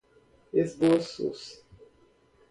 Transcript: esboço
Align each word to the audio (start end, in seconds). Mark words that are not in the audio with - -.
esboço 0.55 1.43